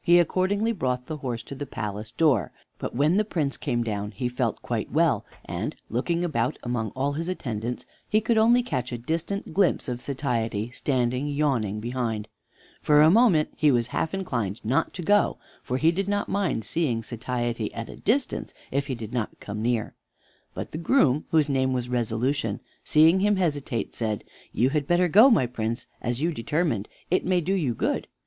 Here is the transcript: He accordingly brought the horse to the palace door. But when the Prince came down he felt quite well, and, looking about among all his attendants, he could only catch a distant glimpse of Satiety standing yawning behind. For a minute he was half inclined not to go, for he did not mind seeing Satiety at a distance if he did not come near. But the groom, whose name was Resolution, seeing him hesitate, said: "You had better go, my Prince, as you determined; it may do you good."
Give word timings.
He 0.00 0.18
accordingly 0.18 0.72
brought 0.72 1.04
the 1.04 1.18
horse 1.18 1.42
to 1.42 1.54
the 1.54 1.66
palace 1.66 2.12
door. 2.12 2.50
But 2.78 2.96
when 2.96 3.18
the 3.18 3.26
Prince 3.26 3.58
came 3.58 3.84
down 3.84 4.12
he 4.12 4.26
felt 4.26 4.62
quite 4.62 4.90
well, 4.90 5.26
and, 5.44 5.76
looking 5.90 6.24
about 6.24 6.56
among 6.62 6.92
all 6.96 7.12
his 7.12 7.28
attendants, 7.28 7.84
he 8.08 8.22
could 8.22 8.38
only 8.38 8.62
catch 8.62 8.90
a 8.90 8.96
distant 8.96 9.52
glimpse 9.52 9.86
of 9.86 10.00
Satiety 10.00 10.70
standing 10.70 11.26
yawning 11.28 11.78
behind. 11.78 12.26
For 12.80 13.02
a 13.02 13.10
minute 13.10 13.52
he 13.54 13.70
was 13.70 13.88
half 13.88 14.14
inclined 14.14 14.64
not 14.64 14.94
to 14.94 15.02
go, 15.02 15.36
for 15.62 15.76
he 15.76 15.90
did 15.90 16.08
not 16.08 16.30
mind 16.30 16.64
seeing 16.64 17.02
Satiety 17.02 17.70
at 17.74 17.90
a 17.90 17.96
distance 17.96 18.54
if 18.70 18.86
he 18.86 18.94
did 18.94 19.12
not 19.12 19.40
come 19.40 19.60
near. 19.60 19.94
But 20.54 20.72
the 20.72 20.78
groom, 20.78 21.26
whose 21.32 21.50
name 21.50 21.74
was 21.74 21.90
Resolution, 21.90 22.60
seeing 22.82 23.20
him 23.20 23.36
hesitate, 23.36 23.94
said: 23.94 24.24
"You 24.54 24.70
had 24.70 24.86
better 24.86 25.06
go, 25.08 25.28
my 25.28 25.44
Prince, 25.44 25.84
as 26.00 26.22
you 26.22 26.32
determined; 26.32 26.88
it 27.10 27.26
may 27.26 27.42
do 27.42 27.52
you 27.52 27.74
good." 27.74 28.06